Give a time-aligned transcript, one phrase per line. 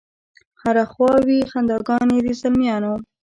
[0.61, 2.93] هره خوا وي خنداګانې د زلمیانو